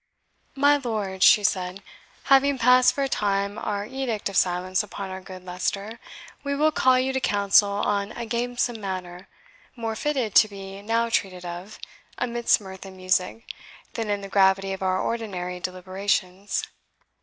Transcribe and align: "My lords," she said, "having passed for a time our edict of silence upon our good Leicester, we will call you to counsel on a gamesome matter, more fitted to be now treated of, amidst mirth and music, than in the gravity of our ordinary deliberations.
"My 0.55 0.77
lords," 0.77 1.23
she 1.23 1.43
said, 1.43 1.83
"having 2.23 2.57
passed 2.57 2.91
for 2.95 3.03
a 3.03 3.07
time 3.07 3.59
our 3.59 3.85
edict 3.85 4.29
of 4.29 4.35
silence 4.35 4.81
upon 4.81 5.11
our 5.11 5.21
good 5.21 5.45
Leicester, 5.45 5.99
we 6.43 6.55
will 6.55 6.71
call 6.71 6.97
you 6.97 7.13
to 7.13 7.19
counsel 7.19 7.69
on 7.69 8.11
a 8.13 8.25
gamesome 8.25 8.81
matter, 8.81 9.27
more 9.75 9.95
fitted 9.95 10.33
to 10.33 10.47
be 10.47 10.81
now 10.81 11.09
treated 11.09 11.45
of, 11.45 11.77
amidst 12.17 12.59
mirth 12.59 12.83
and 12.83 12.97
music, 12.97 13.43
than 13.93 14.09
in 14.09 14.21
the 14.21 14.27
gravity 14.27 14.73
of 14.73 14.81
our 14.81 14.99
ordinary 14.99 15.59
deliberations. 15.59 16.63